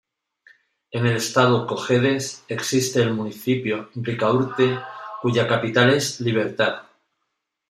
[0.93, 4.79] En el estado Cojedes existe el municipio Ricaurte,
[5.21, 6.87] cuya capital es Libertad.